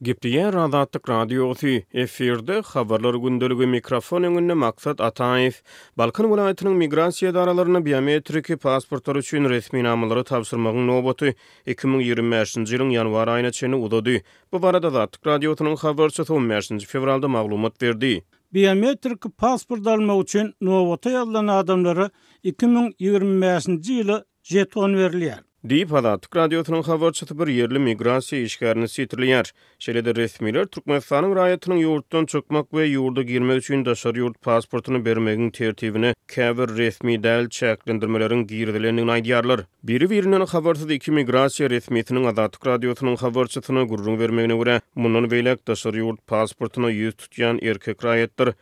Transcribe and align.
Gipdiyen 0.00 0.52
radatlık 0.52 1.08
radyosu 1.08 1.66
Efirde 1.92 2.60
haberler 2.60 3.14
gündeligi 3.14 3.66
mikrofon 3.66 4.22
önünde 4.22 4.54
maksat 4.54 5.00
atayif. 5.00 5.62
Balkan 5.98 6.32
vilayetinin 6.32 6.72
migrasiya 6.72 7.34
daralarına 7.34 7.84
biometriki 7.84 8.56
pasportlar 8.56 9.16
üçin 9.16 9.44
resmi 9.44 9.84
namaları 9.84 10.24
tavsırmağın 10.24 10.86
nobotu 10.86 11.26
2025. 11.66 12.56
ýylyň 12.56 12.92
yanvar 12.92 13.28
aýyna 13.28 13.52
çeyni 13.52 13.76
udadu. 13.76 14.12
Bu 14.52 14.62
varada 14.62 14.86
radatlık 14.88 15.26
radyosunun 15.26 15.76
haberçı 15.76 16.22
15 16.22 16.48
mersinci 16.48 16.86
fevralda 16.86 17.28
maglumat 17.28 17.82
verdi. 17.82 18.24
Biometrik 18.54 19.38
pasport 19.38 19.86
almak 19.86 20.22
üçin 20.24 20.54
nobotu 20.60 21.10
yallan 21.10 21.46
adamları 21.46 22.10
2025. 22.42 23.66
yy 23.68 23.96
yy 23.96 24.20
jeton 24.44 24.90
yy 24.96 25.32
Diýip 25.66 25.90
hala 25.96 26.10
Tukradiýotynyň 26.24 26.82
habarçysy 26.86 27.34
bir 27.38 27.48
yerli 27.50 27.80
migrasiýa 27.84 28.46
işgärini 28.48 28.86
sitirleýär. 28.90 29.48
Şeýlede 29.86 30.12
resmiler 30.18 30.68
Türkmenistanyň 30.76 31.32
raýatynyň 31.38 31.80
ýurtdan 31.86 32.28
çykmak 32.34 32.68
we 32.76 32.84
ýurda 32.92 33.24
girme 33.30 33.56
üçin 33.62 33.82
daşar 33.88 34.20
ýurt 34.22 34.36
pasportyny 34.48 35.00
bermegiň 35.08 35.50
tertibini 35.58 36.12
käbir 36.36 36.76
resmi 36.76 37.16
däl 37.26 37.50
çäklendirmeleriň 37.58 38.46
girdilerini 38.52 39.08
aýdýarlar. 39.16 39.64
Biri 39.90 40.10
birinden 40.14 40.46
habarçysy 40.54 41.00
iki 41.00 41.16
migrasiýa 41.18 41.72
resmiýetiniň 41.74 42.30
ada 42.30 42.46
Tukradiýotynyň 42.58 43.18
habarçysyna 43.26 43.84
gurrun 43.90 44.20
bermegine 44.22 44.54
görä, 44.62 44.78
munun 44.94 45.26
beýlek 45.34 45.66
daşar 45.66 45.98
ýurt 46.04 46.22
pasportyna 46.34 46.94
ýüz 46.94 47.18
tutýan 47.24 47.58
erkek 47.74 47.98
raýatdyr. 48.06 48.54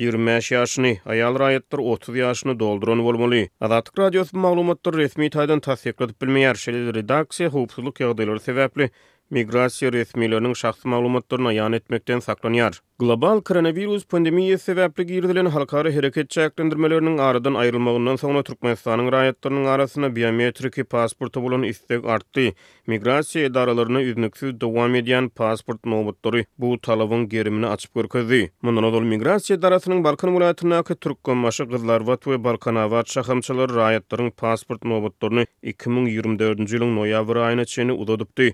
20 0.00 0.46
ýaşyny, 0.56 0.90
aýal 1.12 1.36
raýatdyr 1.42 1.80
30 1.84 2.16
ýaşyny 2.16 2.52
dolduran 2.56 3.02
bolmaly. 3.04 3.42
Adatyk 3.60 4.00
radiosyň 4.00 4.38
maglumatlary 4.40 5.04
resmi 5.04 5.28
taýdan 5.34 5.60
tassyklap 5.66 6.14
bilmeýär. 6.16 6.56
Şeýle 6.56 6.94
redaksiýa 6.96 7.52
howpsuzlyk 7.52 8.00
ýagdaýlary 8.00 8.40
sebäpli 8.46 8.88
migrasiya 9.32 9.90
resmiýetiniň 9.96 10.54
şahsy 10.62 10.88
maglumatlaryna 10.92 11.52
ýan 11.58 11.76
etmekden 11.80 12.20
saklanýar. 12.20 12.82
Global 13.02 13.40
koronavirus 13.48 14.04
pandemiýa 14.12 14.58
sebäpli 14.62 15.04
girdilen 15.08 15.48
halkara 15.54 15.90
hereket 15.90 16.28
çäklendirmeleriniň 16.36 17.16
aradan 17.28 17.56
aýrylmagyndan 17.62 18.20
soňra 18.22 18.42
Türkmenistanyň 18.48 19.08
raýatlarynyň 19.14 19.68
arasyna 19.74 20.10
biometrik 20.16 20.76
pasport 20.90 21.34
bolan 21.34 21.64
istek 21.70 22.04
artdy. 22.16 22.52
Migrasiýa 22.92 23.48
edaralaryna 23.50 24.02
üzniksiz 24.10 24.52
dowam 24.60 24.94
edýän 25.00 25.30
pasport 25.40 25.80
nomerleri 25.94 26.44
bu 26.58 26.74
talabyň 26.88 27.24
gerimini 27.32 27.66
açyp 27.72 27.94
görkezdi. 27.96 28.42
Mundan 28.62 28.84
dolayy 28.86 29.10
migrasiýa 29.16 29.58
edarasynyň 29.58 30.04
Balkan 30.04 30.30
welaýatynyňky 30.36 30.98
türkmen 31.00 31.40
maşy 31.46 31.66
gyzlar 31.72 32.04
we 32.10 32.16
we 32.26 32.38
Balkan 32.44 32.76
awat 32.84 33.06
şahymçylary 33.16 33.72
raýatlarynyň 33.80 34.32
pasport 34.44 34.84
nomerlerini 34.84 35.46
2024-nji 35.64 36.70
ýylyň 36.76 36.92
noýabr 37.00 37.36
aýyna 37.48 37.64
çenini 37.64 37.98
uzadypdy. 38.04 38.52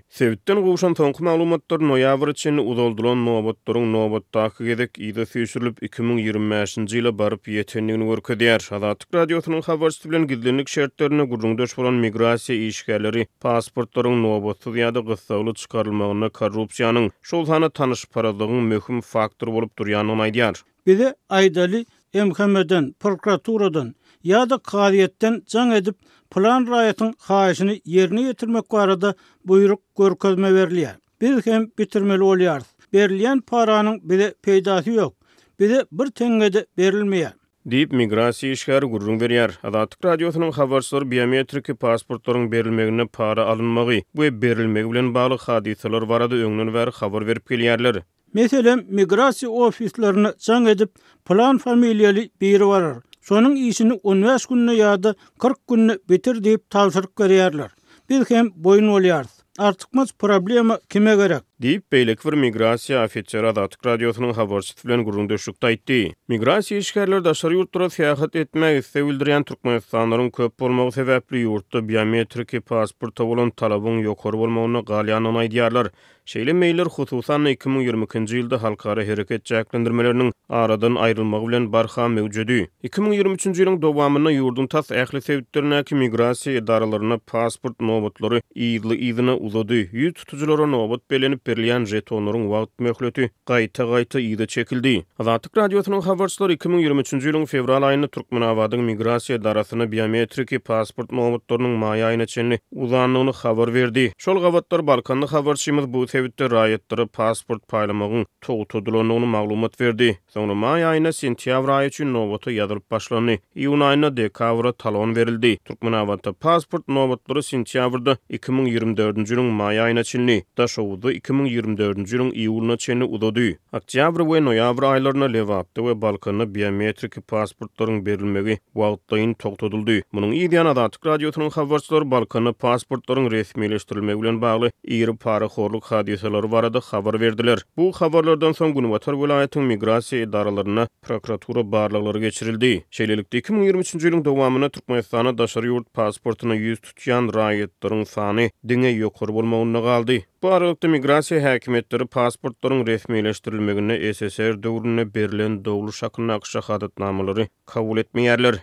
Gurguşan 0.69 0.93
tonku 0.93 1.23
maglumatlar 1.23 1.79
noyabr 1.81 2.27
üçin 2.31 2.57
uzaldylan 2.67 3.21
nobatlaryň 3.25 3.85
nobatda 3.93 4.43
gedek 4.67 4.99
ýa-da 5.05 5.23
süýşürilip 5.31 5.79
2025-nji 5.87 6.99
ýyla 6.99 7.13
baryp 7.21 7.49
ýetenligini 7.53 8.05
görkezýär. 8.11 8.61
Şahatyk 8.65 9.09
radiosynyň 9.17 9.63
habarçy 9.69 10.11
bilen 10.11 10.27
gidenlik 10.29 10.69
şertlerini 10.75 11.25
gurulmagda 11.31 11.65
bolan 11.79 11.97
migrasiýa 12.05 12.69
işgärleri 12.69 13.25
pasportlaryň 13.45 14.21
nobatda 14.27 14.75
ýa-da 14.77 15.01
gysgaly 15.09 15.55
çykarylmagyna 15.63 16.29
korrupsiýanyň 16.39 17.09
şol 17.31 17.49
hany 17.49 17.71
tanış 17.81 18.05
paradygyň 18.13 18.69
möhüm 18.73 19.01
faktor 19.01 19.49
bolup 19.57 19.73
durýanyny 19.79 20.27
aýdýar. 20.29 20.55
Bizi 20.85 21.09
aýdaly 21.29 21.81
MHM-den, 22.13 22.93
prokuraturadan 22.99 23.95
ya 24.23 24.49
da 24.49 24.55
kariýetden 24.57 25.41
can 25.47 25.71
edip 25.71 25.95
plan 26.35 26.67
raýatyň 26.67 27.13
haýyşyny 27.27 27.81
yerini 27.85 28.23
ýetirmek 28.29 28.65
barada 28.71 29.13
buyruk 29.45 29.81
görkezme 29.97 30.49
berilýär. 30.51 30.95
Biz 31.21 31.45
hem 31.47 31.71
bitirmeli 31.79 32.19
bolýar. 32.21 32.61
Berilýän 32.93 33.41
paranyň 33.51 33.99
bir 34.03 34.19
peýdasy 34.43 34.95
ýok. 34.97 35.13
Bize 35.59 35.85
bir 35.91 36.11
tengede 36.11 36.65
berilmeýär. 36.77 37.31
Dip 37.69 37.91
migrasi 37.91 38.51
işgari 38.51 38.85
gurrun 38.87 39.19
veriyar. 39.19 39.57
Adatik 39.63 40.05
radiyotunun 40.05 40.51
xabarçilor 40.51 41.09
biometriki 41.11 41.73
pasportların 41.75 42.51
berilmegini 42.51 43.07
para 43.07 43.45
alınmagi 43.45 44.03
ve 44.17 44.41
berilmegi 44.41 44.91
bilen 44.91 45.13
bağlı 45.13 45.35
xadisalar 45.35 46.01
varada 46.01 46.35
önlün 46.35 46.73
veri 46.73 46.89
xabar 46.89 47.27
verip 47.27 47.49
geliyarlar. 47.49 48.01
Meselen 48.33 48.85
migrasi 48.89 49.47
ofislarini 49.47 50.27
can 50.39 50.65
edip 50.65 50.89
plan 51.25 51.57
familiyali 51.57 52.29
biri 52.41 52.67
varar. 52.67 52.97
sonun 53.29 53.55
işini 53.69 53.93
15 54.03 54.45
gunna 54.49 54.73
ýa 54.73 54.93
da 55.05 55.11
40 55.43 55.61
gunna 55.71 55.93
bitir 56.09 56.43
deyib 56.43 56.63
talsarik 56.69 57.15
gariyarlar. 57.15 57.71
Bil 58.09 58.25
hem 58.29 58.49
boyun 58.55 58.87
olayard. 58.87 59.29
Artikmaz 59.57 60.09
problema 60.19 60.79
kime 60.89 61.15
gerek? 61.15 61.43
Deyip 61.61 61.91
migrasiya 62.35 63.01
afetçer 63.03 63.43
adatik 63.43 63.85
radiyosunun 63.85 64.33
havarçit 64.33 64.79
filan 64.81 65.03
gurun 65.05 65.29
döşükta 65.29 65.69
itti. 65.73 66.13
Migrasiya 66.29 66.79
işgərlər 66.79 67.23
daşarı 67.25 67.57
yurtdura 67.57 67.89
fiyaxat 67.91 68.35
etmək 68.35 68.79
istə 68.79 69.03
vildiriyan 69.03 69.43
Türkmenistanların 69.43 70.29
köp 70.31 70.55
bolmağı 70.59 70.93
sebəpli 70.95 71.41
yurtda 71.43 71.83
biyometriki 71.89 72.61
pasporta 72.61 73.23
olan 73.23 73.49
talabın 73.49 73.99
yokor 73.99 74.33
bolmağına 74.39 74.85
qaliyan 74.85 75.25
onay 75.25 75.51
diyarlar. 75.51 75.89
Şeyli 76.29 76.53
meylir 76.53 76.85
xususan 76.85 77.47
2020-ci 77.49 78.37
ildi 78.39 78.55
halkara 78.63 79.01
hərəkət 79.07 79.47
cəkləndirmələrinin 79.51 80.27
aradan 80.49 80.95
ayrılmaq 81.05 81.43
bilən 81.47 81.65
barxa 81.73 82.05
mevcudu. 82.13 82.59
2023-ci 82.85 83.63
ilin 83.63 83.79
dovamına 83.81 84.31
yurdun 84.35 84.67
tas 84.69 84.91
əxli 84.93 85.23
sevdiklərinə 85.25 85.79
ki, 85.89 85.95
migrasiya 85.97 86.61
edaralarına 86.61 87.17
pasport 87.33 87.81
nobotları 87.81 88.41
iyidli 88.55 88.99
izinə 89.09 89.31
uzadu. 89.49 89.81
Yüz 90.03 90.13
tutucuları 90.19 90.69
nobot 90.71 91.01
belənib 91.11 91.41
berilýän 91.49 91.85
jetonuryň 91.89 92.43
wagt 92.51 92.73
möhleti 92.83 93.23
gaýta-gaýta 93.49 94.19
ýa-da 94.21 94.45
çekildi. 94.55 94.91
Azatlyk 95.23 95.57
radiosynyň 95.61 96.03
habarçylary 96.09 96.55
2023-nji 96.61 97.29
ýylyň 97.29 97.45
fevral 97.53 97.85
aýyny 97.89 98.09
Türkmen 98.13 98.43
awadyň 98.51 98.83
migrasiýa 98.91 99.39
darasyny 99.45 99.87
biometrik 99.93 100.51
pasport 100.69 101.09
nomerlerini 101.19 101.71
maýa 101.83 102.11
aýyna 102.11 102.27
çenli 102.33 102.59
uzanlygyny 102.83 103.33
habar 103.41 103.71
berdi. 103.77 104.03
Şol 104.25 104.37
gawatlar 104.45 104.83
Balkanly 104.87 105.27
habarçymyz 105.35 105.87
bu 105.93 106.03
sebäpde 106.13 106.51
raýatdyry 106.53 107.07
pasport 107.17 107.63
paýlamagyny 107.73 108.25
togutdylanyny 108.45 109.27
maglumat 109.35 109.79
berdi. 109.79 110.11
Soňra 110.35 110.57
maýa 110.65 110.93
aýyna 110.93 111.13
sentýabr 111.21 111.73
aýy 111.79 111.91
üçin 111.93 112.13
nowata 112.13 112.53
ýazylyp 112.59 112.85
başlandy. 112.93 113.39
Ýuwun 113.65 113.87
aýyna 113.89 114.13
dekabra 114.21 114.75
talan 114.85 115.17
berildi. 115.17 115.55
Türkmen 115.65 115.97
awadyň 116.03 116.37
pasport 116.45 116.85
nomerleri 116.99 117.45
sentýabrda 117.51 118.19
2024-nji 118.37 119.25
ýylyň 119.33 119.51
maýa 119.63 119.89
aýyna 119.89 120.05
çenli. 120.13 120.37
Daşowdy 120.57 121.17
2024-nji 121.39 122.13
ýylyň 122.13 122.31
iýuluna 122.39 122.75
çenli 122.77 123.05
udady. 123.05 123.43
Oktýabr 123.77 124.23
we 124.27 124.39
noýabr 124.41 124.85
aýlaryna 124.91 125.27
lewatda 125.31 125.81
we 125.85 125.93
balkanda 125.95 126.45
biometrik 126.55 127.15
pasportlaryň 127.31 128.01
berilmegi 128.07 128.57
wagtdan 128.75 129.35
togtadyldy. 129.39 130.01
Munyň 130.13 130.33
ýa-da 130.39 130.71
Atlantik 130.73 131.05
radiosynyň 131.05 131.51
habarçylary 131.55 132.05
Balkanyň 132.11 132.53
pasportlaryň 132.59 133.29
resmileşdirilmegi 133.35 134.19
bilen 134.21 134.39
bagly 134.43 134.71
ýer 134.85 135.15
para 135.17 135.47
horluk 135.47 135.87
hadiseleri 135.91 136.47
barada 136.51 136.81
habar 136.91 137.19
berdiler. 137.21 137.63
Bu 137.77 137.91
habarlardan 137.91 138.51
soň 138.55 138.73
Güni 138.77 138.91
welaýatynyň 138.93 139.71
migrasiýa 139.73 140.27
idaralaryna 140.27 140.87
prokuratura 141.01 141.63
barlaglary 141.71 142.19
geçirildi. 142.27 142.83
Şeýlelikde 142.91 143.39
2023-nji 143.39 144.11
ýylyň 144.11 144.25
dowamyna 144.27 144.69
Türkmenistana 144.69 145.35
daşary 145.37 145.71
ýurt 145.71 145.87
pasportyna 145.93 146.55
ýüz 146.59 146.83
tutýan 146.83 147.31
raýatlaryň 147.31 148.05
sany 148.11 148.49
dünýä 148.65 148.97
ýokur 149.03 149.31
bolmagyna 149.39 149.81
galdy. 149.87 150.23
Bu 150.43 150.51
aralıkta 150.53 150.87
migrasiya 150.87 151.51
hakimiyetleri 151.51 152.05
pasportların 152.05 152.87
resmiyleştirilmeginde 152.87 154.13
SSR 154.13 154.63
dövrüne 154.63 155.13
berilen 155.13 155.65
doğru 155.65 155.91
şakın 155.91 156.27
akışa 156.27 156.59
xadat 156.59 156.99
namaları 156.99 157.47
kabul 157.65 157.97
etmeyerler. 157.97 158.59